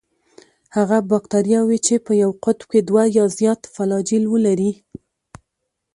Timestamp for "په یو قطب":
2.05-2.67